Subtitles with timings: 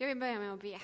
[0.00, 0.80] Jag vill börja med att be.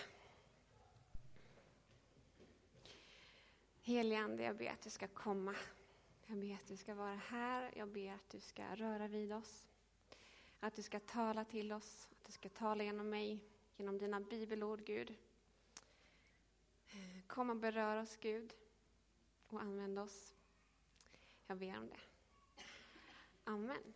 [3.80, 5.54] Helige Ande, jag ber att du ska komma.
[6.26, 7.72] Jag ber att du ska vara här.
[7.76, 9.68] Jag ber att du ska röra vid oss.
[10.60, 13.38] Att du ska tala till oss, att du ska tala genom mig,
[13.76, 15.14] genom dina bibelord, Gud.
[17.26, 18.54] Kom och berör oss, Gud,
[19.48, 20.34] och använd oss.
[21.46, 22.00] Jag ber om det.
[23.44, 23.94] Amen.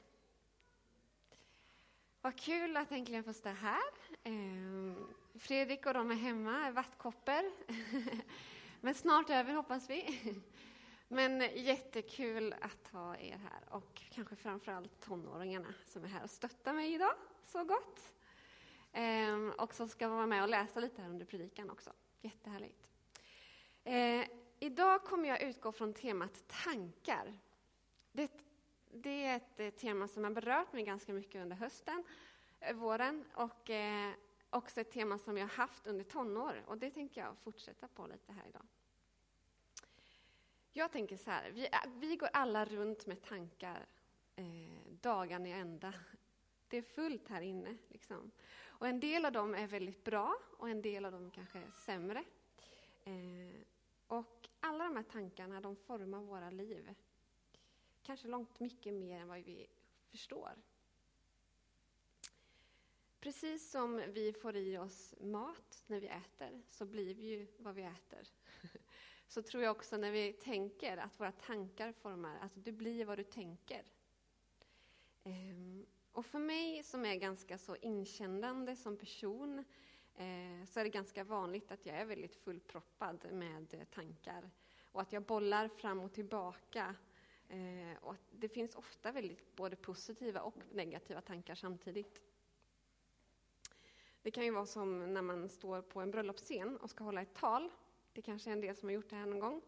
[2.22, 3.82] Vad kul att äntligen få stå här.
[4.24, 7.52] Ehm, Fredrik och de är hemma, vattkoppor.
[8.80, 10.20] Men snart över hoppas vi.
[11.08, 16.72] Men jättekul att ha er här och kanske framförallt tonåringarna som är här och stöttar
[16.72, 17.14] mig idag
[17.44, 18.12] så gott.
[18.92, 21.92] Ehm, och som ska vara med och läsa lite här under predikan också.
[22.20, 22.88] Jättehärligt.
[23.84, 24.24] Ehm,
[24.58, 27.38] idag kommer jag utgå från temat tankar.
[28.12, 28.30] Det,
[28.92, 32.04] det, är ett eh, tema som har berört mig ganska mycket under hösten,
[32.60, 34.12] eh, våren och eh,
[34.50, 38.06] också ett tema som jag har haft under tonår och det tänker jag fortsätta på
[38.06, 38.66] lite här idag.
[40.72, 43.86] Jag tänker så här, vi, eh, vi går alla runt med tankar
[44.36, 44.44] eh,
[45.00, 45.94] dagarna i ända.
[46.68, 47.76] Det är fullt här inne.
[47.88, 48.30] Liksom.
[48.66, 51.70] Och en del av dem är väldigt bra och en del av dem kanske är
[51.70, 52.24] sämre.
[53.04, 53.60] Eh,
[54.06, 56.94] och alla de här tankarna de formar våra liv.
[58.10, 59.66] Kanske långt mycket mer än vad vi
[60.10, 60.50] förstår.
[63.20, 67.74] Precis som vi får i oss mat när vi äter, så blir vi ju vad
[67.74, 68.28] vi äter.
[69.26, 73.18] Så tror jag också när vi tänker att våra tankar formar, alltså du blir vad
[73.18, 73.84] du tänker.
[75.24, 79.58] Ehm, och för mig som är ganska så inkännande som person
[80.14, 84.50] eh, så är det ganska vanligt att jag är väldigt fullproppad med tankar
[84.92, 86.96] och att jag bollar fram och tillbaka.
[87.50, 92.20] Eh, och det finns ofta väldigt både positiva och negativa tankar samtidigt.
[94.22, 97.34] Det kan ju vara som när man står på en bröllopsscen och ska hålla ett
[97.34, 97.70] tal.
[98.12, 99.62] Det kanske är en del som har gjort det här någon gång.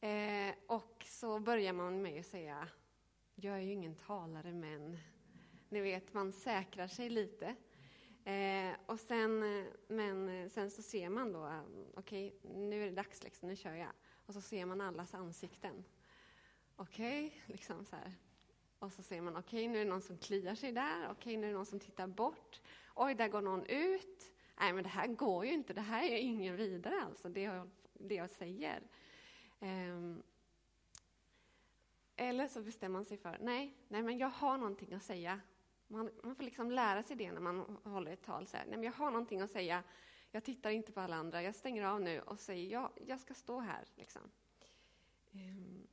[0.00, 2.68] Eh, och så börjar man med att säga,
[3.34, 4.98] jag är ju ingen talare men,
[5.68, 7.56] ni vet, man säkrar sig lite.
[8.24, 11.52] Eh, och sen, men sen så ser man då,
[11.94, 13.92] okej, okay, nu är det dags, liksom, nu kör jag.
[14.26, 15.84] Och så ser man allas ansikten.
[16.76, 18.12] Okej, okay, liksom så här.
[18.78, 21.36] Och så ser man, okej, okay, nu är det någon som kliar sig där, okej,
[21.36, 22.60] nu är det någon som tittar bort.
[22.94, 24.32] Oj, där går någon ut.
[24.60, 27.70] Nej, men det här går ju inte, det här är ingen vidare alltså, det jag,
[27.92, 28.82] det jag säger.
[29.60, 30.22] Um,
[32.16, 35.40] eller så bestämmer man sig för, nej, nej men jag har någonting att säga.
[35.86, 38.46] Man, man får liksom lära sig det när man håller ett tal.
[38.46, 39.82] Så här, nej, men jag har någonting att säga,
[40.30, 43.34] jag tittar inte på alla andra, jag stänger av nu och säger, ja, jag ska
[43.34, 43.88] stå här.
[43.96, 44.22] Liksom.
[45.32, 45.86] Um,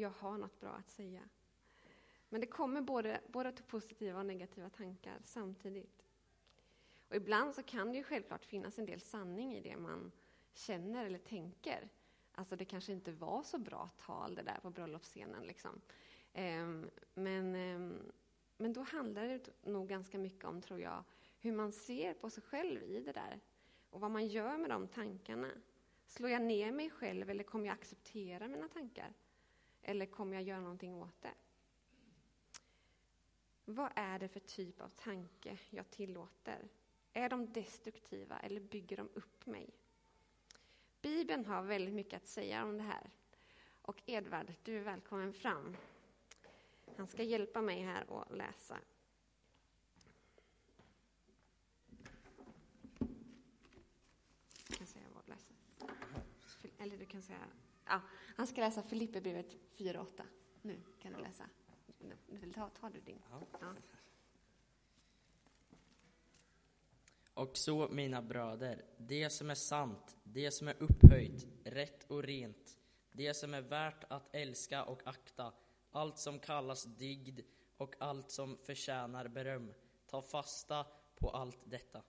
[0.00, 1.28] jag har något bra att säga.
[2.28, 6.06] Men det kommer både, både positiva och negativa tankar samtidigt.
[7.08, 10.12] Och ibland så kan det ju självklart finnas en del sanning i det man
[10.52, 11.88] känner eller tänker.
[12.32, 15.42] Alltså det kanske inte var så bra tal det där på bröllopsscenen.
[15.42, 15.80] Liksom.
[16.34, 18.12] Um, men, um,
[18.56, 21.04] men då handlar det nog ganska mycket om, tror jag,
[21.40, 23.40] hur man ser på sig själv i det där.
[23.90, 25.50] Och vad man gör med de tankarna.
[26.06, 29.14] Slår jag ner mig själv eller kommer jag acceptera mina tankar?
[29.82, 31.34] Eller kommer jag göra någonting åt det?
[33.64, 36.68] Vad är det för typ av tanke jag tillåter?
[37.12, 39.70] Är de destruktiva eller bygger de upp mig?
[41.02, 43.10] Bibeln har väldigt mycket att säga om det här.
[43.82, 45.76] Och Edvard, du är välkommen fram.
[46.96, 48.78] Han ska hjälpa mig här att läsa.
[54.68, 55.54] Jag kan säga vad läsa.
[56.78, 57.38] Eller du kan säga...
[57.86, 58.00] Ja,
[58.36, 60.22] han ska läsa Filipperbrevet 4.8.
[60.62, 61.44] Nu kan du läsa.
[62.54, 63.22] Ta, tar du din?
[63.30, 63.74] Ja.
[67.34, 72.76] Och så, mina bröder, det som är sant, det som är upphöjt, rätt och rent,
[73.12, 75.52] det som är värt att älska och akta,
[75.90, 77.40] allt som kallas dygd
[77.76, 79.74] och allt som förtjänar beröm.
[80.06, 82.02] Ta fasta på allt detta.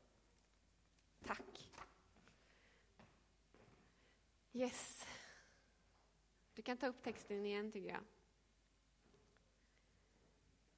[1.25, 1.71] Tack.
[4.53, 5.05] Yes.
[6.57, 8.03] Du kan ta upp texten igen, tycker jag.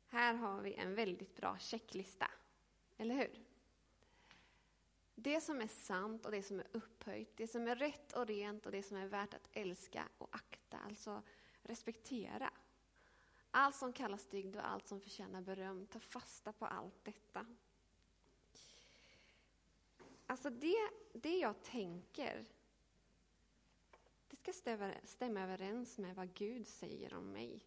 [0.07, 2.31] Här har vi en väldigt bra checklista,
[2.97, 3.45] eller hur?
[5.15, 8.65] Det som är sant och det som är upphöjt, det som är rätt och rent
[8.65, 11.23] och det som är värt att älska och akta, alltså
[11.61, 12.53] respektera.
[13.51, 17.45] Allt som kallas dygd och allt som förtjänar beröm, ta fasta på allt detta.
[20.27, 22.45] Alltså det, det jag tänker,
[24.29, 24.53] det ska
[25.03, 27.65] stämma överens med vad Gud säger om mig.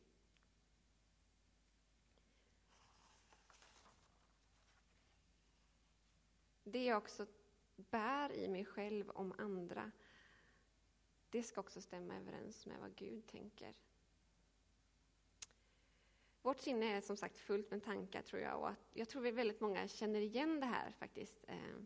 [6.65, 7.27] Det jag också
[7.77, 9.91] bär i mig själv om andra,
[11.31, 13.75] det ska också stämma överens med vad Gud tänker.
[16.43, 18.63] Vårt sinne är som sagt fullt med tankar, tror jag.
[18.63, 21.45] Och jag tror att väldigt många känner igen det här faktiskt.
[21.49, 21.77] Eh,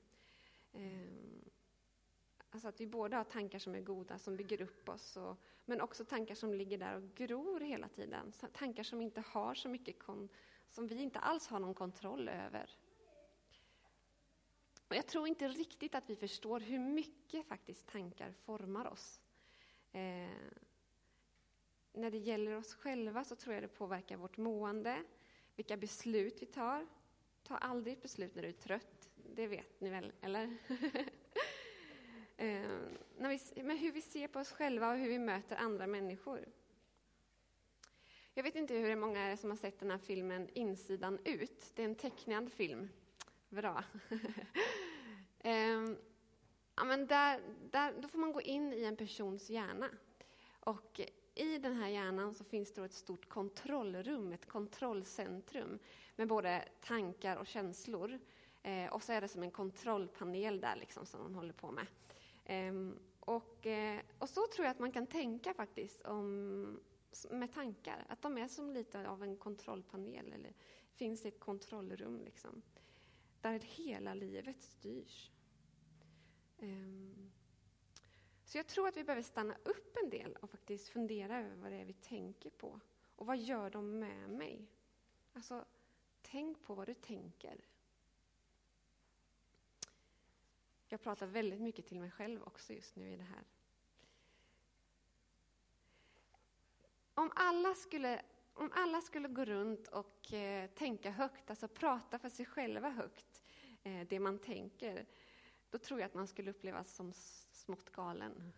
[2.56, 5.80] Alltså att vi både har tankar som är goda, som bygger upp oss, och, men
[5.80, 8.32] också tankar som ligger där och gror hela tiden.
[8.52, 10.28] Tankar som inte har så mycket, kon,
[10.68, 12.70] som vi inte alls har någon kontroll över.
[14.88, 19.20] Och jag tror inte riktigt att vi förstår hur mycket faktiskt tankar formar oss.
[19.92, 20.28] Eh,
[21.92, 25.02] när det gäller oss själva så tror jag det påverkar vårt mående,
[25.56, 26.86] vilka beslut vi tar.
[27.42, 30.56] Ta aldrig ett beslut när du är trött, det vet ni väl, eller?
[32.36, 32.70] eh,
[33.18, 36.48] när vi, med hur vi ser på oss själva och hur vi möter andra människor.
[38.34, 41.72] Jag vet inte hur många är som har sett den här filmen Insidan ut.
[41.74, 42.88] Det är en tecknad film.
[43.48, 43.84] Bra.
[45.38, 45.84] eh,
[46.76, 47.40] ja, men där,
[47.70, 49.90] där, då får man gå in i en persons hjärna.
[50.60, 51.00] Och
[51.34, 55.78] i den här hjärnan så finns det ett stort kontrollrum, ett kontrollcentrum
[56.16, 58.18] med både tankar och känslor.
[58.62, 61.86] Eh, och så är det som en kontrollpanel där liksom, som de håller på med.
[62.46, 66.80] Ehm, och, eh, och så tror jag att man kan tänka faktiskt om,
[67.30, 70.54] med tankar, att de är som lite av en kontrollpanel, eller
[70.90, 72.62] finns i ett kontrollrum liksom,
[73.40, 75.30] där hela livet styrs.
[76.58, 77.32] Ehm,
[78.44, 81.72] så jag tror att vi behöver stanna upp en del och faktiskt fundera över vad
[81.72, 82.80] det är vi tänker på.
[83.16, 84.70] Och vad gör de med mig?
[85.32, 85.64] Alltså,
[86.22, 87.64] tänk på vad du tänker.
[90.88, 93.44] Jag pratar väldigt mycket till mig själv också just nu i det här.
[97.14, 98.22] Om alla skulle,
[98.54, 103.42] om alla skulle gå runt och eh, tänka högt, alltså prata för sig själva högt,
[103.82, 105.06] eh, det man tänker,
[105.70, 107.12] då tror jag att man skulle upplevas som
[107.50, 108.52] smått galen.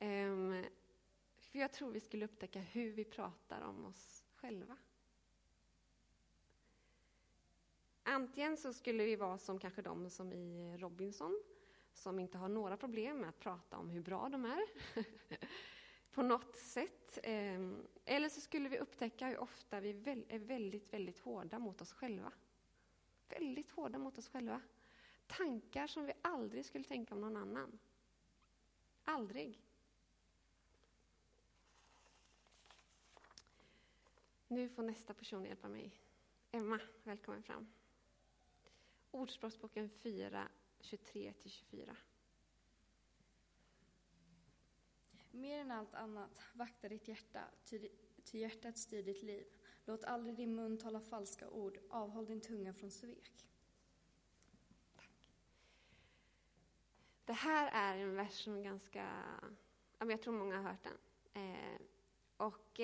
[0.00, 0.64] um,
[1.50, 4.76] för jag tror vi skulle upptäcka hur vi pratar om oss själva.
[8.02, 11.42] Antingen så skulle vi vara som kanske de som i Robinson,
[11.92, 14.62] som inte har några problem med att prata om hur bra de är.
[16.12, 17.18] på något sätt.
[17.22, 19.90] Ehm, eller så skulle vi upptäcka hur ofta vi
[20.28, 22.32] är väldigt, väldigt hårda mot oss själva.
[23.28, 24.60] Väldigt hårda mot oss själva.
[25.26, 27.78] Tankar som vi aldrig skulle tänka om någon annan.
[29.04, 29.60] Aldrig.
[34.48, 36.00] Nu får nästa person hjälpa mig.
[36.50, 37.66] Emma, välkommen fram.
[39.10, 40.48] Ordspråksboken 4,
[40.80, 41.96] 23-24.
[45.30, 47.88] Mer än allt annat, vakta ditt hjärta, ty,
[48.24, 49.46] ty hjärtat styr ditt liv.
[49.84, 53.46] Låt aldrig din mun tala falska ord, avhåll din tunga från svek.
[57.24, 59.24] Det här är en vers som ganska...
[59.98, 60.98] Jag tror många har hört den.
[61.32, 61.80] Eh,
[62.36, 62.80] och...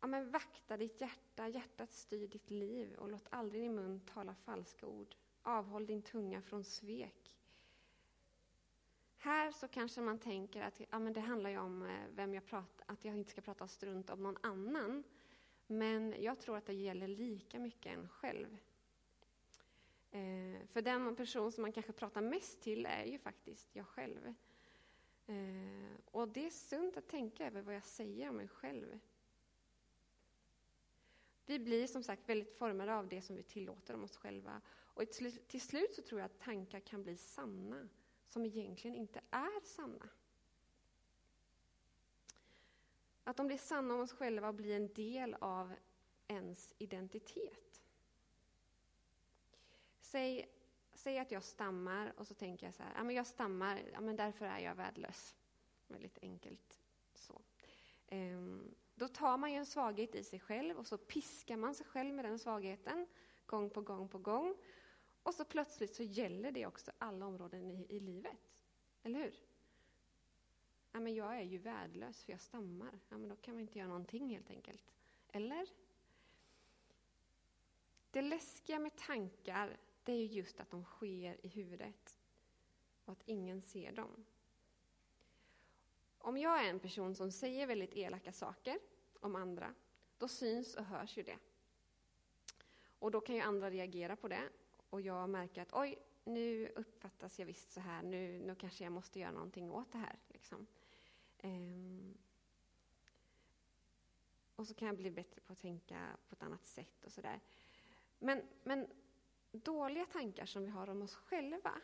[0.00, 4.34] Ja, men vakta ditt hjärta, hjärtat styr ditt liv och låt aldrig din mun tala
[4.34, 5.14] falska ord.
[5.42, 7.36] Avhåll din tunga från svek.
[9.16, 12.84] Här så kanske man tänker att ja, men det handlar om eh, vem jag pratar,
[12.92, 15.04] att jag inte ska prata strunt om någon annan.
[15.66, 18.56] Men jag tror att det gäller lika mycket en själv.
[20.10, 24.34] Eh, för den person som man kanske pratar mest till är ju faktiskt jag själv.
[25.26, 28.98] Eh, och det är sunt att tänka över vad jag säger om mig själv.
[31.50, 34.60] Vi blir som sagt väldigt formade av det som vi tillåter om oss själva.
[34.70, 35.10] Och
[35.48, 37.88] till slut så tror jag att tankar kan bli sanna,
[38.28, 40.08] som egentligen inte är sanna.
[43.24, 45.74] Att de blir sanna om oss själva och blir en del av
[46.28, 47.82] ens identitet.
[50.00, 50.48] Säg,
[50.92, 54.00] säg att jag stammar och så tänker jag så här, ja men jag stammar, ja
[54.00, 55.34] men därför är jag värdelös.
[55.86, 56.78] Väldigt enkelt
[57.14, 57.42] så.
[58.06, 61.86] Ehm, då tar man ju en svaghet i sig själv och så piskar man sig
[61.86, 63.06] själv med den svagheten
[63.46, 64.56] gång på gång på gång.
[65.22, 68.62] Och så plötsligt så gäller det också alla områden i, i livet.
[69.02, 69.34] Eller hur?
[70.92, 73.00] Ja, men jag är ju värdelös för jag stammar.
[73.08, 74.92] Ja, men då kan man inte göra någonting helt enkelt.
[75.28, 75.68] Eller?
[78.10, 82.20] Det läskiga med tankar det är just att de sker i huvudet
[83.04, 84.24] och att ingen ser dem.
[86.22, 88.78] Om jag är en person som säger väldigt elaka saker
[89.20, 89.74] om andra,
[90.18, 91.38] då syns och hörs ju det.
[92.98, 94.48] Och då kan ju andra reagera på det
[94.90, 98.92] och jag märker att oj, nu uppfattas jag visst så här, nu, nu kanske jag
[98.92, 100.18] måste göra någonting åt det här.
[100.28, 100.66] Liksom.
[101.38, 102.18] Ehm.
[104.56, 107.40] och så kan jag bli bättre på att tänka på ett annat sätt och sådär.
[108.18, 108.86] Men, men
[109.52, 111.80] dåliga tankar som vi har om oss själva,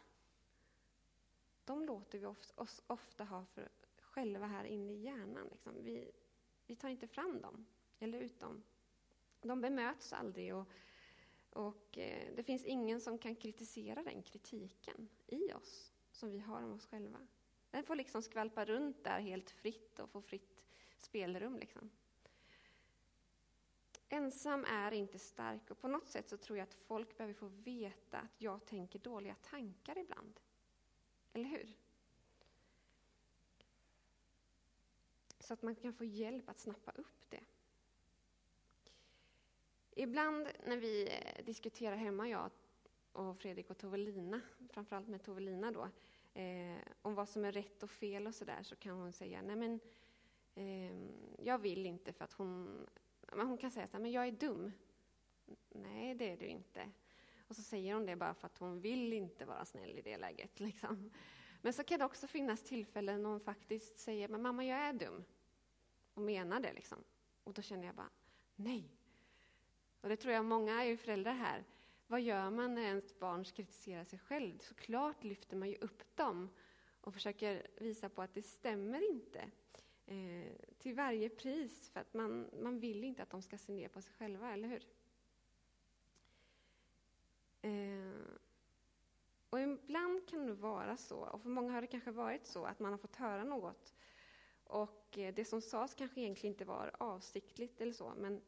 [1.64, 3.68] de låter vi oss ofta ha för
[4.16, 5.48] själva här inne i hjärnan.
[5.50, 5.72] Liksom.
[5.82, 6.10] Vi,
[6.66, 7.66] vi tar inte fram dem,
[7.98, 8.62] eller ut dem.
[9.40, 10.68] De bemöts aldrig och,
[11.50, 16.62] och eh, det finns ingen som kan kritisera den kritiken i oss, som vi har
[16.62, 17.26] om oss själva.
[17.70, 20.64] Den får liksom skvalpa runt där helt fritt och få fritt
[20.98, 21.56] spelrum.
[21.56, 21.90] Liksom.
[24.08, 27.48] Ensam är inte stark och på något sätt så tror jag att folk behöver få
[27.48, 30.40] veta att jag tänker dåliga tankar ibland.
[31.32, 31.85] Eller hur?
[35.46, 37.40] Så att man kan få hjälp att snappa upp det.
[39.90, 42.50] Ibland när vi eh, diskuterar hemma, jag
[43.12, 45.88] och Fredrik och Tovelina, framförallt med Tovelina då,
[46.40, 49.56] eh, om vad som är rätt och fel och sådär, så kan hon säga, nej
[49.56, 49.80] men
[50.54, 52.86] eh, jag vill inte för att hon,
[53.32, 54.72] men hon kan säga så här, men jag är dum.
[55.68, 56.90] Nej, det är du inte.
[57.48, 60.18] Och så säger hon det bara för att hon vill inte vara snäll i det
[60.18, 60.60] läget.
[60.60, 61.10] Liksom.
[61.62, 64.92] Men så kan det också finnas tillfällen när hon faktiskt säger, men mamma jag är
[64.92, 65.24] dum.
[66.16, 67.04] Och menar det liksom.
[67.44, 68.10] Och då känner jag bara,
[68.54, 68.90] nej.
[70.00, 71.64] Och det tror jag många är ju föräldrar här.
[72.06, 74.58] Vad gör man när ens barn kritiserar sig själv?
[74.58, 76.48] Såklart lyfter man ju upp dem
[77.00, 79.50] och försöker visa på att det stämmer inte.
[80.06, 83.88] Eh, till varje pris, för att man, man vill inte att de ska se ner
[83.88, 84.86] på sig själva, eller hur?
[87.62, 88.38] Eh,
[89.50, 92.80] och ibland kan det vara så, och för många har det kanske varit så, att
[92.80, 93.94] man har fått höra något
[94.66, 98.42] och eh, det som sades kanske egentligen inte var avsiktligt eller så, men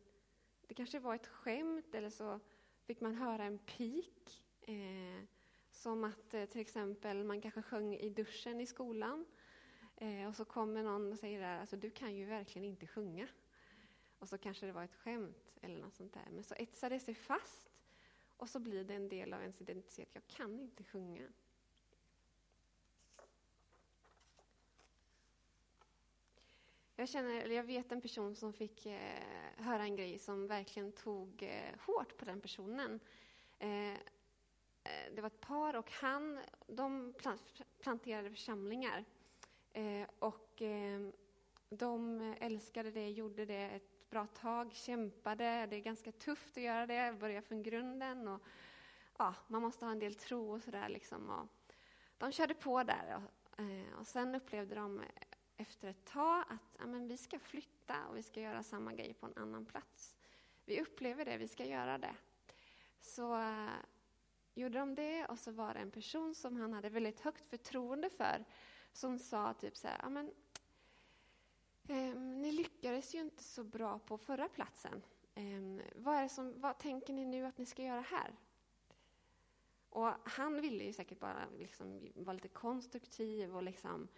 [0.67, 2.41] det kanske var ett skämt eller så
[2.85, 4.45] fick man höra en pik.
[4.61, 5.25] Eh,
[5.79, 9.27] som att eh, till exempel man kanske sjöng i duschen i skolan
[9.97, 13.29] eh, och så kommer någon och säger där, alltså du kan ju verkligen inte sjunga.
[14.19, 16.29] Och så kanske det var ett skämt eller något sånt där.
[16.31, 17.71] Men så etsar det sig fast
[18.37, 20.09] och så blir det en del av ens identitet.
[20.13, 21.29] Jag kan inte sjunga.
[27.01, 29.23] Jag, känner, eller jag vet en person som fick eh,
[29.57, 33.01] höra en grej som verkligen tog eh, hårt på den personen.
[33.59, 33.97] Eh, eh
[35.15, 37.15] det var ett par och han, de
[37.83, 39.05] planterade församlingar.
[39.73, 41.09] Eh, och eh,
[41.69, 45.67] de älskade det, gjorde det ett bra tag, kämpade.
[45.67, 48.29] Det är ganska tufft att göra det, börja från grunden.
[48.29, 48.43] Och,
[49.19, 50.89] ja, man måste ha en del tro och sådär.
[50.89, 51.49] Liksom.
[52.19, 53.17] de körde på där.
[53.17, 55.03] Och, eh, och sen upplevde de
[55.59, 59.15] efter ett tag att ja, men vi ska flytta och vi ska göra samma grej
[59.15, 60.17] på en annan plats.
[60.65, 62.15] Vi upplever det, vi ska göra det.
[63.01, 63.71] Så uh,
[64.55, 68.11] gjorde de det och så var det en person som han hade väldigt högt förtroende
[68.11, 68.45] för
[68.93, 70.31] som sa typ så här, ja, men,
[71.89, 75.03] eh, ni lyckades ju inte så bra på förra platsen.
[75.35, 78.37] Eh, vad, är som, vad tänker ni nu att ni ska göra här?
[79.91, 84.09] Och han ville ju säkert bara liksom vara lite konstruktiv och liksom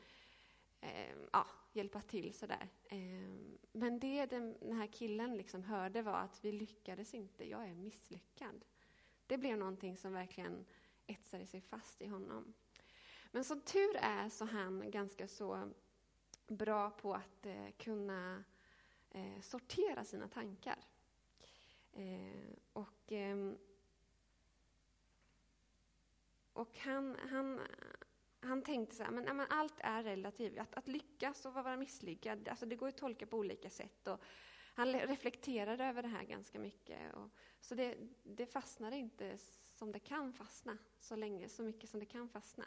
[0.81, 2.69] eh, ja, hjälpa till sådär.
[2.89, 2.99] Eh,
[3.73, 7.75] men det den, den här killen liksom hörde var att vi lyckades inte, jag är
[7.75, 8.65] misslyckad.
[9.27, 10.65] Det blev någonting som verkligen
[11.07, 12.55] etsade sig fast i honom.
[13.31, 15.71] Men som tur är så är han ganska så
[16.47, 18.45] bra på att eh, kunna
[19.11, 20.79] eh, sortera sina tankar.
[21.93, 23.59] Eh, och, ehm,
[26.53, 27.61] och han, han,
[28.41, 30.59] han tänkte så här, men, men allt är relativt.
[30.59, 34.09] Att, att lyckas och vara misslyckad, alltså det går att tolka på olika sätt.
[34.09, 34.21] Och
[34.75, 37.15] han reflekterade över det här ganska mycket.
[37.15, 37.31] Och,
[37.61, 39.39] så det, det fastnade inte
[39.75, 42.65] som det kan fastna, så länge, så mycket som det kan fastna.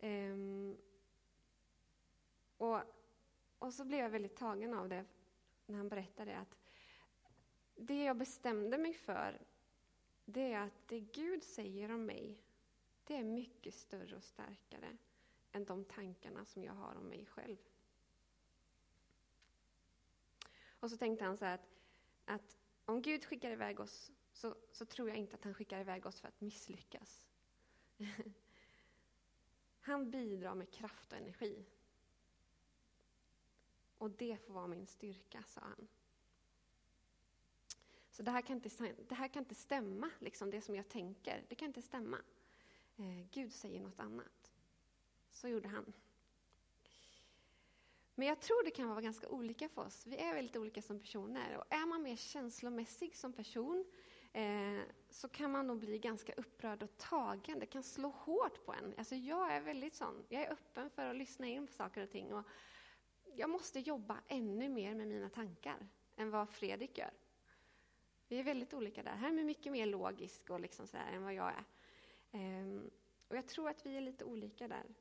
[0.00, 0.76] Um,
[2.56, 2.80] och,
[3.58, 5.04] och så blev jag väldigt tagen av det
[5.66, 6.56] när han berättade att
[7.74, 9.40] det jag bestämde mig för,
[10.24, 12.38] det är att det Gud säger om mig,
[13.06, 14.96] det är mycket större och starkare
[15.52, 17.56] än de tankarna som jag har om mig själv.
[20.80, 21.68] Och så tänkte han så att,
[22.24, 26.06] att om Gud skickar iväg oss så, så tror jag inte att han skickar iväg
[26.06, 27.26] oss för att misslyckas.
[29.80, 31.66] han bidrar med kraft och energi.
[33.98, 35.88] Och det får vara min styrka, sa han.
[38.10, 41.44] Så det här kan inte, det här kan inte stämma, liksom det som jag tänker.
[41.48, 42.18] Det kan inte stämma.
[42.96, 44.52] Eh, Gud säger något annat.
[45.32, 45.92] Så gjorde han.
[48.14, 50.06] Men jag tror det kan vara ganska olika för oss.
[50.06, 51.56] Vi är väldigt olika som personer.
[51.58, 53.84] Och är man mer känslomässig som person
[54.32, 57.58] eh, så kan man nog bli ganska upprörd och tagen.
[57.58, 58.94] Det kan slå hårt på en.
[58.98, 60.24] Alltså jag är väldigt sån.
[60.28, 62.34] Jag är öppen för att lyssna in på saker och ting.
[62.34, 62.44] Och
[63.34, 67.10] jag måste jobba ännu mer med mina tankar än vad Fredrik gör.
[68.28, 69.16] Vi är väldigt olika där.
[69.16, 71.64] Han är mycket mer logisk och liksom så än vad jag är.
[72.36, 72.90] Ehm,
[73.28, 74.94] och jag tror att vi är lite olika där.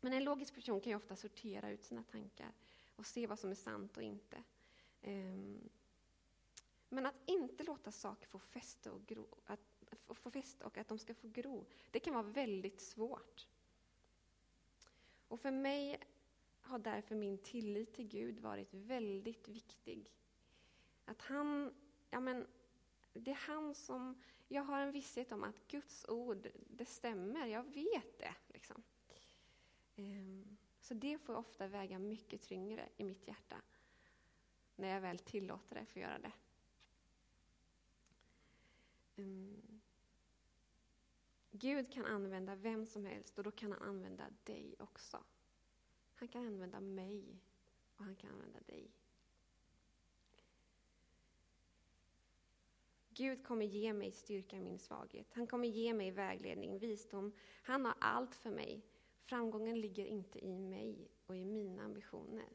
[0.00, 2.52] Men en logisk person kan ju ofta sortera ut sina tankar
[2.96, 4.42] och se vad som är sant och inte.
[5.02, 5.68] Ehm,
[6.88, 9.60] men att inte låta saker få fäste och, gro, att,
[10.14, 13.46] få fäste och att de ska få gro, det kan vara väldigt svårt.
[15.28, 16.00] Och för mig
[16.60, 20.12] har därför min tillit till Gud varit väldigt viktig.
[21.04, 21.74] Att han,
[22.10, 22.46] ja men,
[23.12, 27.62] det är han som, jag har en visshet om att Guds ord, det stämmer, jag
[27.62, 28.34] vet det.
[28.48, 28.82] Liksom.
[29.96, 33.62] Ehm, så det får ofta väga mycket tyngre i mitt hjärta
[34.76, 36.32] när jag väl tillåter det få göra det.
[39.16, 39.80] Ehm,
[41.50, 45.24] Gud kan använda vem som helst och då kan han använda dig också.
[46.14, 47.40] Han kan använda mig
[47.96, 48.90] och han kan använda dig.
[53.20, 55.26] Gud kommer ge mig styrka i min svaghet.
[55.34, 57.32] Han kommer ge mig vägledning, visdom.
[57.62, 58.82] Han har allt för mig.
[59.22, 62.48] Framgången ligger inte i mig och i mina ambitioner.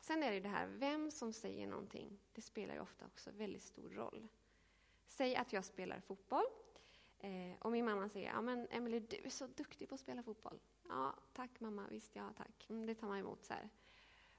[0.00, 3.62] Sen är det det här, vem som säger någonting, det spelar ju ofta också väldigt
[3.62, 4.28] stor roll.
[5.06, 6.44] Säg att jag spelar fotboll
[7.18, 10.22] eh, och min mamma säger, ja men Emelie du är så duktig på att spela
[10.22, 10.60] fotboll.
[10.88, 12.66] Ja, tack mamma, visst ja tack.
[12.70, 13.70] Mm, det tar man emot så här.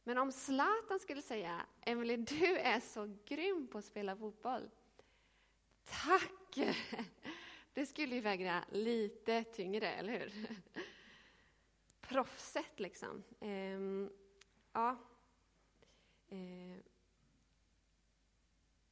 [0.09, 4.69] Men om Zlatan skulle säga, Emelie du är så grym på att spela fotboll.
[5.85, 6.75] Tack!
[7.73, 10.33] Det skulle ju väga lite tyngre, eller hur?
[12.01, 13.23] Proffset liksom.
[13.39, 14.09] Ehm,
[14.73, 14.97] ja.
[16.29, 16.83] Ehm,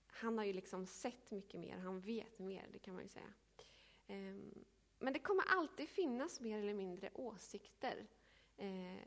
[0.08, 3.34] han har ju liksom sett mycket mer, han vet mer, det kan man ju säga.
[4.08, 4.66] Ehm,
[5.00, 8.08] men det kommer alltid finnas mer eller mindre åsikter.
[8.58, 9.00] Ehm,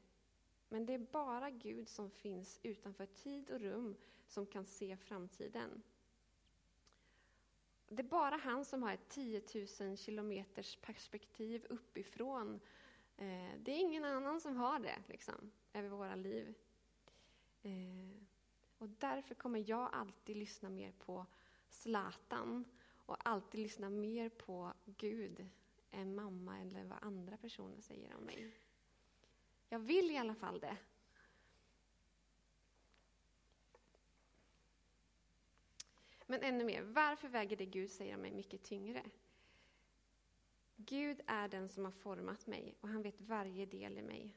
[0.70, 3.96] men det är bara Gud som finns utanför tid och rum
[4.26, 5.82] som kan se framtiden.
[7.88, 9.42] Det är bara han som har ett 10
[9.80, 12.60] 000 kilometers perspektiv uppifrån.
[13.16, 16.54] Eh, det är ingen annan som har det liksom, över våra liv.
[17.62, 18.22] Eh,
[18.78, 21.26] och därför kommer jag alltid lyssna mer på
[21.68, 22.64] Zlatan
[23.06, 25.46] och alltid lyssna mer på Gud
[25.90, 28.52] än mamma eller vad andra personer säger om mig.
[29.72, 30.76] Jag vill i alla fall det.
[36.26, 39.02] Men ännu mer, varför väger det Gud säger om mig mycket tyngre?
[40.76, 44.36] Gud är den som har format mig och han vet varje del i mig.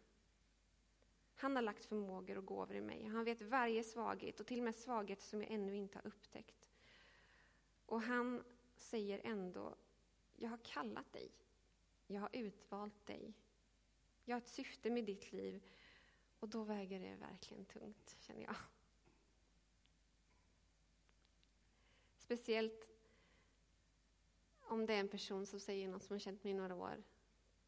[1.35, 3.05] Han har lagt förmågor och gåvor i mig.
[3.05, 6.69] Han vet varje svaghet och till och med svaghet som jag ännu inte har upptäckt.
[7.85, 8.43] Och han
[8.75, 9.75] säger ändå,
[10.35, 11.31] jag har kallat dig.
[12.07, 13.33] Jag har utvalt dig.
[14.25, 15.63] Jag har ett syfte med ditt liv
[16.39, 18.55] och då väger det verkligen tungt, känner jag.
[22.17, 22.87] Speciellt
[24.59, 27.03] om det är en person som säger något som har känt mig i några år.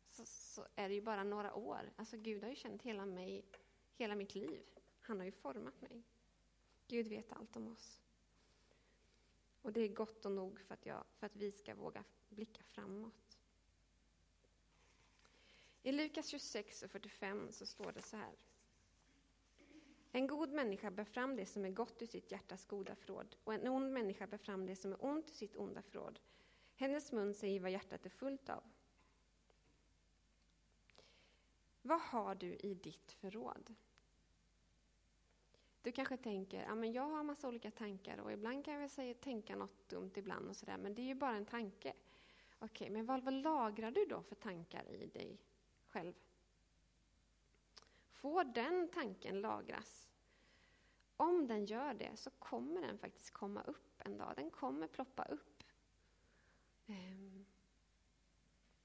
[0.10, 1.91] Så, så, är det ju bara några år.
[1.96, 3.46] Alltså Gud har ju känt hela mig,
[3.96, 4.65] hela mitt liv.
[5.00, 6.04] Han har ju format mig.
[6.88, 8.02] Gud vet allt om oss.
[9.62, 12.63] Och det är gott och nog för att, jag, för att vi ska våga blicka
[12.63, 13.25] framåt.
[15.86, 18.36] I Lukas 26 och 45 så står det så här.
[20.12, 23.54] En god människa bär fram det som är gott ur sitt hjärtas goda förråd och
[23.54, 26.19] en ond människa bär fram det som är ont ur sitt onda förråd.
[26.76, 28.63] Hennes mun säger vad hjärtat är fullt av.
[31.82, 33.76] Vad har du i ditt förråd?
[35.82, 38.82] Du kanske tänker, ja men jag har en massa olika tankar och ibland kan jag
[38.82, 41.93] väl säga, tänka något dumt ibland och sådär, men det är ju bara en tanke.
[42.60, 45.39] Okej, men vad, vad lagrar du då för tankar i dig
[45.96, 46.14] själv?
[48.10, 50.10] Får den tanken lagras?
[51.18, 54.34] Om den gör det så kommer den faktiskt komma upp en dag.
[54.36, 55.64] Den kommer ploppa upp.
[56.88, 57.46] Ehm.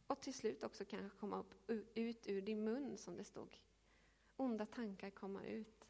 [0.07, 3.61] Och till slut också kanske komma upp, ut ur din mun, som det stod.
[4.37, 5.88] Onda tankar komma ut.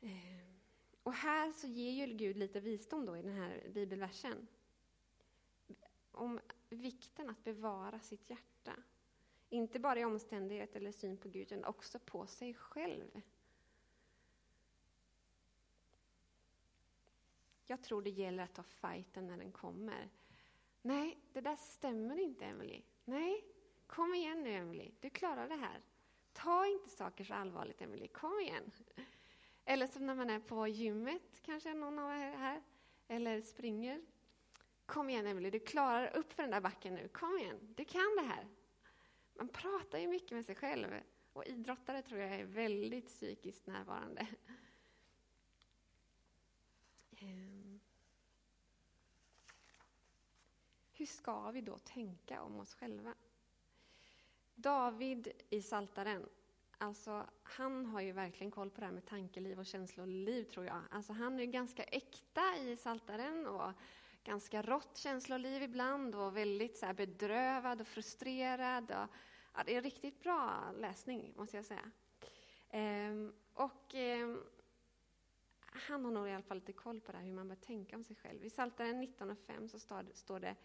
[0.00, 0.60] Ehm.
[1.02, 4.46] Och här så ger ju Gud lite visdom då i den här bibelversen.
[6.10, 8.76] Om vikten att bevara sitt hjärta.
[9.52, 13.22] Inte bara i omständighet eller syn på Gud, utan också på sig själv.
[17.66, 20.10] Jag tror det gäller att ta fighten när den kommer.
[20.82, 22.82] Nej, det där stämmer inte, Emily.
[23.04, 23.44] Nej,
[23.86, 24.90] kom igen nu, Emily.
[25.00, 25.82] Du klarar det här.
[26.32, 28.08] Ta inte saker så allvarligt, Emily.
[28.08, 28.70] Kom igen.
[29.64, 32.62] Eller som när man är på gymmet, kanske någon av er här,
[33.08, 34.02] eller springer.
[34.86, 35.50] Kom igen, Emily.
[35.50, 37.08] Du klarar upp för den där backen nu.
[37.08, 37.74] Kom igen.
[37.76, 38.48] Du kan det här.
[39.40, 41.00] Man pratar ju mycket med sig själv.
[41.32, 44.26] Och idrottare tror jag är väldigt psykiskt närvarande.
[47.16, 47.80] Ehm.
[50.92, 53.14] Hur ska vi då tänka om oss själva?
[54.54, 56.28] David i Saltaren,
[56.78, 60.82] alltså han har ju verkligen koll på det här med tankeliv och känsloliv tror jag.
[60.90, 63.72] Alltså han är ganska äkta i Saltaren och
[64.24, 68.90] ganska rått känsloliv ibland och väldigt så bedrövad och frustrerad.
[68.90, 69.14] Och,
[69.54, 71.90] ja, det är riktigt bra läsning måste jag säga.
[72.70, 74.42] Ehm, och ehm,
[75.60, 77.96] han har nog i alla fall lite koll på det här, hur man bör tänka
[77.96, 78.44] om sig själv.
[78.44, 79.78] I Psaltaren 19.5 så
[80.14, 80.56] står det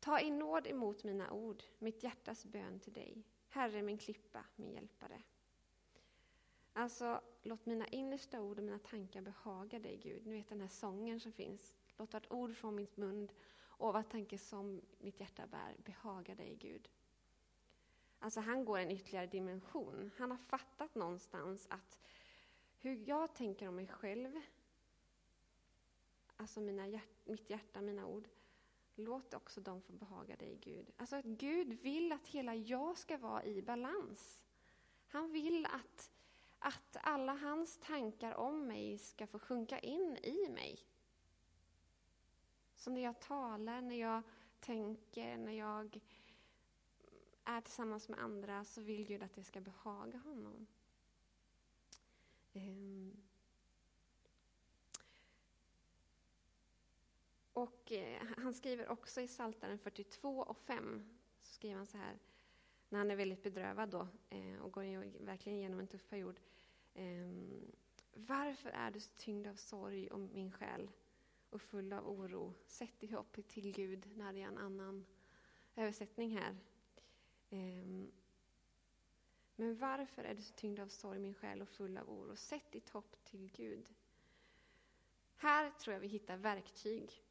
[0.00, 3.22] Ta i nåd emot mina ord, mitt hjärtas bön till dig.
[3.48, 5.22] Herre, min klippa, min hjälpare.
[6.72, 10.26] Alltså, låt mina innersta ord och mina tankar behaga dig, Gud.
[10.26, 11.76] Ni vet den här sången som finns.
[11.96, 16.56] Låt ett ord från min mun och vad tanke som mitt hjärta bär behaga dig,
[16.60, 16.88] Gud.
[18.18, 20.10] Alltså, han går en ytterligare dimension.
[20.18, 21.98] Han har fattat någonstans att
[22.78, 24.40] hur jag tänker om mig själv,
[26.36, 28.28] alltså mina hjärt, mitt hjärta, mina ord,
[28.94, 30.90] låt också dem få behaga dig, Gud.
[30.96, 34.42] Alltså att Gud vill att hela jag ska vara i balans.
[35.08, 36.10] Han vill att,
[36.58, 40.78] att alla hans tankar om mig ska få sjunka in i mig.
[42.74, 44.22] Så när jag talar, när jag
[44.60, 46.00] tänker, när jag
[47.46, 50.66] är tillsammans med andra så vill Gud att det ska behaga honom.
[52.52, 53.16] Um.
[57.52, 62.18] Och eh, han skriver också i Psaltaren 42 och 5, så skriver han så här,
[62.88, 66.40] när han är väldigt bedrövad då eh, och går verkligen igenom en tuff period.
[66.94, 67.32] Eh,
[68.18, 70.90] Varför är du så tyngd av sorg om min själ
[71.50, 72.54] och full av oro?
[72.66, 75.06] Sätt dig hopp till Gud, när det är en annan
[75.76, 76.56] översättning här.
[77.50, 78.12] Ehm,
[79.56, 82.36] men varför är du så tyngd av sorg, min själ, och full av oro?
[82.36, 83.94] Sätt ditt hopp till Gud.
[85.36, 87.24] Här tror jag vi hittar verktyg.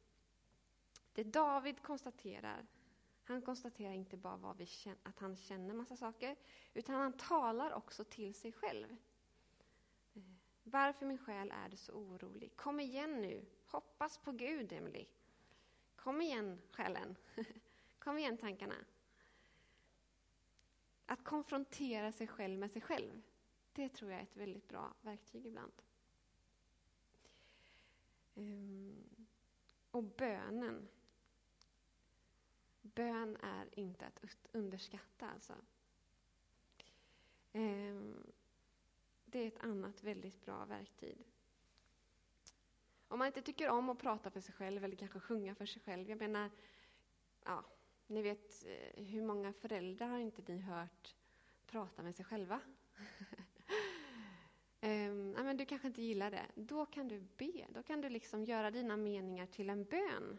[1.12, 2.66] Det David konstaterar,
[3.24, 6.36] han konstaterar inte bara vad vi känner, att han känner massa saker,
[6.74, 8.96] utan han talar också till sig själv.
[10.14, 12.56] Ehm, varför min själ är du så orolig?
[12.56, 15.06] Kom igen nu, hoppas på Gud, Emily.
[15.96, 17.16] Kom igen, själen.
[17.98, 18.74] Kom igen, tankarna.
[21.06, 23.22] Att konfrontera sig själv med sig själv,
[23.72, 25.72] det tror jag är ett väldigt bra verktyg ibland.
[28.34, 29.26] Ehm,
[29.90, 30.88] och bönen.
[32.82, 35.54] Bön är inte att underskatta alltså.
[37.52, 38.32] Ehm,
[39.24, 41.26] det är ett annat väldigt bra verktyg.
[43.08, 45.82] Om man inte tycker om att prata för sig själv eller kanske sjunga för sig
[45.82, 46.10] själv.
[46.10, 46.50] Jag menar,
[47.44, 47.64] ja,
[48.06, 51.14] ni vet, eh, hur många föräldrar har inte ni hört
[51.66, 52.60] prata med sig själva?
[54.80, 56.46] um, men du kanske inte gillar det.
[56.54, 57.66] Då kan du be.
[57.68, 60.38] Då kan du liksom göra dina meningar till en bön.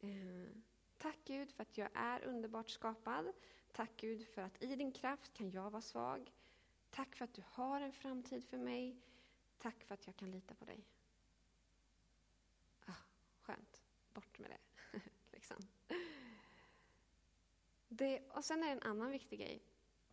[0.00, 0.62] Um,
[0.98, 3.32] tack Gud för att jag är underbart skapad.
[3.72, 6.32] Tack Gud för att i din kraft kan jag vara svag.
[6.90, 9.00] Tack för att du har en framtid för mig.
[9.58, 10.84] Tack för att jag kan lita på dig.
[12.86, 12.92] Ah,
[13.42, 13.82] skönt.
[14.12, 14.58] Bort med det.
[15.32, 15.56] liksom.
[17.92, 19.62] Det, och sen är det en annan viktig grej.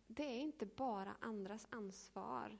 [0.06, 2.58] Det är inte bara andras ansvar.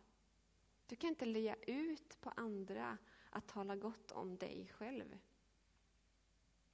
[0.86, 2.98] Du kan inte lägga ut på andra
[3.30, 5.18] att tala gott om dig själv.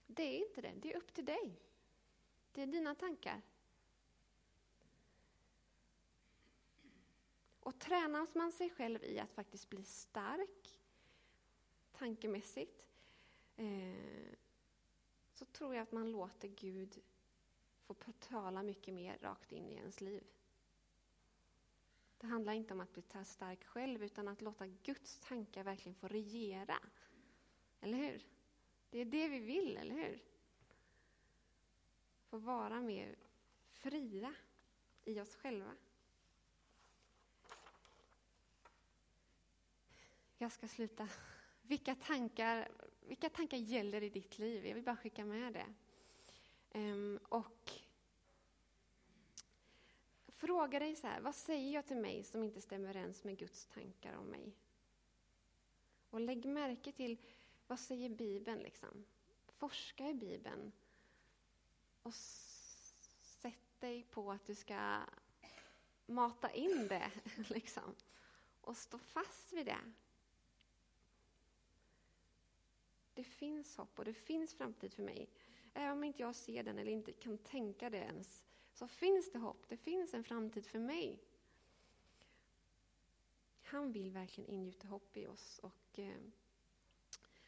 [0.07, 0.73] Det är inte det.
[0.77, 1.61] Det är upp till dig.
[2.53, 3.43] Det är dina tankar.
[7.61, 10.81] Och tränar man sig själv i att faktiskt bli stark
[11.93, 12.87] tankemässigt
[13.57, 14.37] eh,
[15.33, 17.03] så tror jag att man låter Gud
[17.87, 20.25] får tala mycket mer rakt in i ens liv.
[22.19, 26.09] Det handlar inte om att bli stark själv, utan att låta Guds tankar verkligen få
[26.09, 26.79] regera.
[27.81, 28.27] Eller hur?
[28.91, 30.23] Det är det vi vill, eller hur?
[32.29, 33.17] Få vara mer
[33.73, 34.35] fria
[35.05, 35.77] i oss själva.
[40.39, 41.09] Jag ska sluta.
[41.63, 42.69] Vilka tankar,
[43.01, 44.67] vilka tankar gäller i ditt liv?
[44.67, 45.75] Jag vill bara skicka med det.
[46.75, 47.73] Um, och
[50.27, 53.67] fråga dig så här, vad säger jag till mig som inte stämmer överens med Guds
[53.67, 54.53] tankar om mig?
[56.11, 57.19] Och lägg märke till,
[57.67, 59.05] vad säger Bibeln liksom?
[59.47, 60.73] Forska i Bibeln.
[62.03, 65.01] Och sätt dig på att du ska
[66.07, 67.11] mata in det,
[67.49, 67.95] liksom.
[68.61, 69.81] Och stå fast vid det.
[73.15, 75.29] Det finns hopp och det finns framtid för mig.
[75.75, 79.39] Även om inte jag ser den eller inte kan tänka det ens, så finns det
[79.39, 79.69] hopp.
[79.69, 81.23] Det finns en framtid för mig.
[83.63, 85.59] Han vill verkligen ingjuta hopp i oss.
[85.59, 85.99] Och,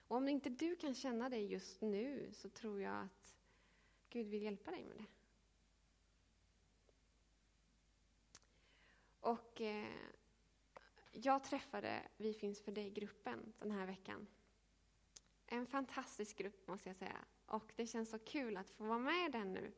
[0.08, 3.34] Och om inte du kan känna det just nu så tror jag att
[4.08, 5.06] Gud vill hjälpa dig med det.
[9.20, 9.94] Och eh,
[11.12, 14.26] jag träffade Vi finns för dig-gruppen den här veckan.
[15.46, 17.24] En fantastisk grupp måste jag säga.
[17.46, 19.72] Och det känns så kul att få vara med i den nu.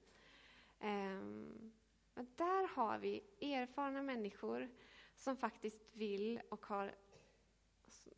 [0.81, 1.73] Um,
[2.15, 4.69] där har vi erfarna människor
[5.15, 6.95] som faktiskt vill och har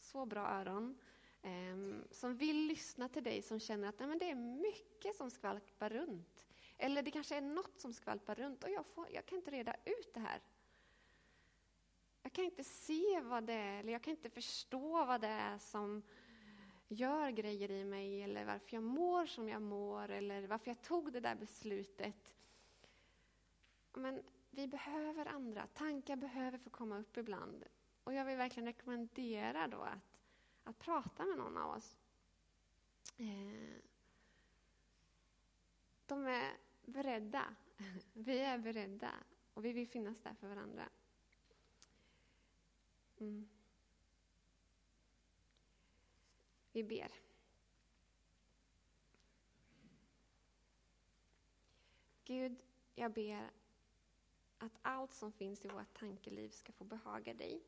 [0.00, 0.98] så bra öron.
[1.42, 5.30] Ehm, som vill lyssna till dig, som känner att nej, men det är mycket som
[5.30, 6.46] skvalpar runt.
[6.78, 9.74] Eller det kanske är något som skvalpar runt och jag, får, jag kan inte reda
[9.84, 10.40] ut det här.
[12.22, 15.58] Jag kan inte se vad det är, eller jag kan inte förstå vad det är
[15.58, 16.02] som
[16.90, 21.12] gör grejer i mig, eller varför jag mår som jag mår, eller varför jag tog
[21.12, 22.34] det där beslutet.
[23.92, 27.64] Men vi behöver andra, tankar behöver få komma upp ibland.
[28.04, 30.18] Och jag vill verkligen rekommendera då att,
[30.64, 31.96] att prata med någon av oss.
[33.16, 33.82] Eh,
[36.06, 36.52] de är
[36.84, 37.56] beredda.
[38.12, 39.10] Vi är beredda
[39.54, 40.88] och vi vill finnas där för varandra.
[43.18, 43.48] Mm.
[46.72, 47.12] Vi ber.
[52.24, 52.62] Gud,
[52.94, 53.50] jag ber
[54.58, 57.62] att allt som finns i vårt tankeliv ska få behaga dig.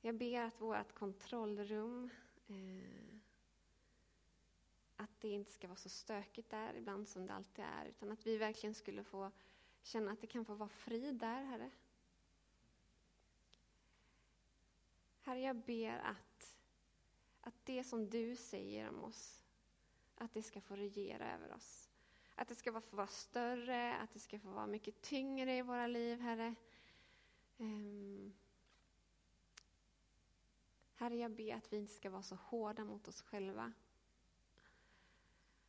[0.00, 2.10] Jag ber att vårt kontrollrum,
[2.48, 3.18] eh,
[4.96, 8.26] att det inte ska vara så stökigt där ibland som det alltid är, utan att
[8.26, 9.30] vi verkligen skulle få
[9.82, 11.70] känna att det kan få vara frid där, Herre.
[15.20, 16.56] Herre, jag ber att,
[17.42, 19.42] att det som du säger om oss,
[20.14, 21.90] att det ska få regera över oss.
[22.34, 25.86] Att det ska få vara större, att det ska få vara mycket tyngre i våra
[25.86, 26.54] liv, Herre.
[27.56, 28.34] Um,
[30.94, 33.72] herre, jag ber att vi inte ska vara så hårda mot oss själva.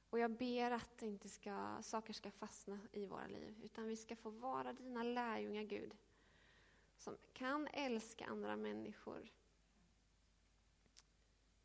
[0.09, 4.15] Och jag ber att inte ska, saker ska fastna i våra liv, utan vi ska
[4.15, 5.97] få vara dina lärjungar, Gud,
[6.97, 9.31] som kan älska andra människor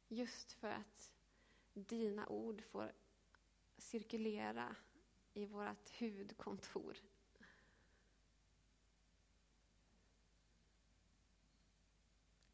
[0.08, 1.12] Just för att
[1.74, 2.92] dina ord får
[3.76, 4.76] cirkulera
[5.34, 6.96] i vårt huvudkontor.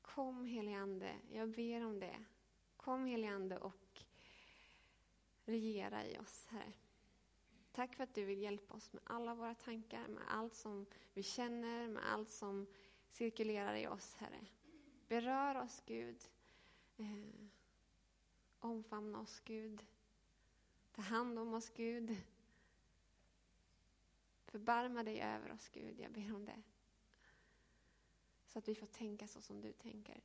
[0.02, 2.24] Kom helige Ande, jag ber om det.
[2.76, 4.02] Kom helige Ande och
[5.44, 6.72] regera i oss, Herre.
[7.72, 11.22] Tack för att du vill hjälpa oss med alla våra tankar, med allt som vi
[11.22, 12.66] känner, med allt som
[13.08, 14.46] cirkulerar i oss, Herre.
[15.08, 16.28] Berör oss, Gud.
[16.96, 17.48] Eh,
[18.58, 19.86] omfamna oss, Gud.
[20.92, 22.16] Ta hand om oss, Gud.
[24.44, 26.00] Förbarma dig över oss, Gud.
[26.00, 26.62] Jag ber om det.
[28.46, 30.22] Så att vi får tänka så som du tänker.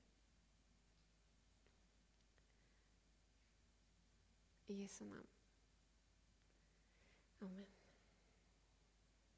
[4.67, 5.27] I Jesu namn.
[7.39, 7.78] Amen.